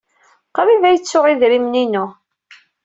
[0.55, 2.05] Qrib ay ttuɣ idrimen-inu.